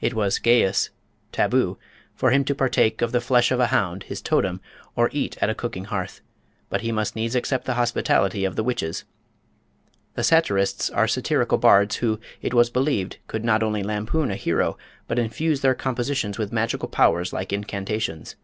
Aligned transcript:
It 0.00 0.14
was 0.14 0.38
"geis" 0.38 0.90
(taboo) 1.32 1.76
for 2.14 2.30
him 2.30 2.44
to 2.44 2.54
partake 2.54 3.02
of 3.02 3.10
the 3.10 3.20
flesh 3.20 3.50
of 3.50 3.58
a 3.58 3.66
hound 3.66 4.04
(his 4.04 4.22
totem), 4.22 4.60
or 4.94 5.08
eat 5.12 5.36
at 5.42 5.50
a 5.50 5.56
cooking 5.56 5.86
hearth; 5.86 6.20
but 6.68 6.82
he 6.82 6.92
must 6.92 7.16
needs 7.16 7.34
accept 7.34 7.64
the 7.64 7.74
hospitality 7.74 8.44
of 8.44 8.54
the 8.54 8.62
witches. 8.62 9.02
The 10.14 10.22
satirists 10.22 10.88
are 10.90 11.08
satirical 11.08 11.58
bards 11.58 11.96
who, 11.96 12.20
it 12.40 12.54
was 12.54 12.70
believed, 12.70 13.18
could 13.26 13.44
not 13.44 13.64
only 13.64 13.82
lampoon 13.82 14.30
a 14.30 14.36
hero, 14.36 14.78
but 15.08 15.18
infuse 15.18 15.62
their 15.62 15.74
compositions 15.74 16.38
with 16.38 16.52
magical 16.52 16.88
powers 16.88 17.32
like 17.32 17.52
incantations. 17.52 18.36